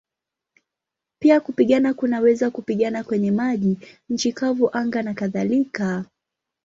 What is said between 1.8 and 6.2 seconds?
kunaweza kupigana kwenye maji, nchi kavu, anga nakadhalika.